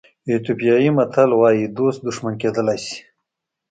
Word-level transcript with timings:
ایتیوپیایي 0.29 0.89
متل 0.97 1.29
وایي 1.39 1.63
دوست 1.77 1.99
دښمن 2.07 2.33
کېدلی 2.41 2.77
شي. 2.85 2.97